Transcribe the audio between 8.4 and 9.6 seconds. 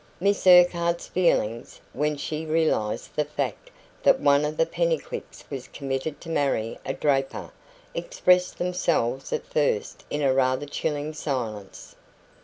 themselves at